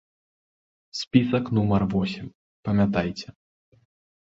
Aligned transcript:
Спісак 0.99 1.51
нумар 1.59 1.87
восем, 1.93 2.33
памятайце! 2.71 3.27